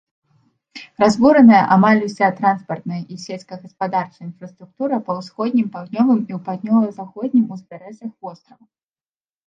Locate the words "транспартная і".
2.39-3.13